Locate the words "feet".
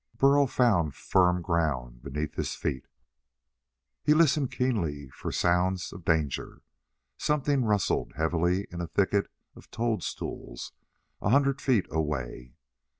2.55-2.87, 11.61-11.85